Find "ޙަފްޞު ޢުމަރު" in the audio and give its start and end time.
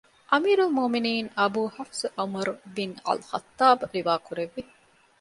1.75-2.53